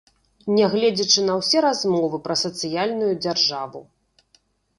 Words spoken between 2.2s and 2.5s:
пра